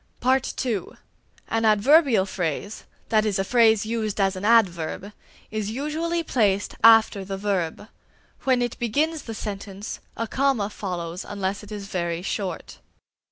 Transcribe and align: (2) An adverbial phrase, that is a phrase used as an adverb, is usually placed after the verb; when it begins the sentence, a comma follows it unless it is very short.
(2) 0.55 0.97
An 1.49 1.63
adverbial 1.63 2.25
phrase, 2.25 2.85
that 3.09 3.23
is 3.23 3.37
a 3.37 3.43
phrase 3.43 3.85
used 3.85 4.19
as 4.19 4.35
an 4.35 4.43
adverb, 4.43 5.13
is 5.51 5.69
usually 5.69 6.23
placed 6.23 6.73
after 6.83 7.23
the 7.23 7.37
verb; 7.37 7.87
when 8.43 8.63
it 8.63 8.79
begins 8.79 9.21
the 9.21 9.35
sentence, 9.35 9.99
a 10.17 10.25
comma 10.27 10.71
follows 10.71 11.23
it 11.23 11.27
unless 11.29 11.61
it 11.61 11.71
is 11.71 11.85
very 11.85 12.23
short. 12.23 12.79